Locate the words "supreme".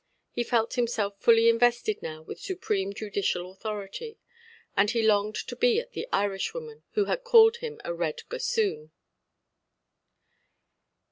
2.39-2.91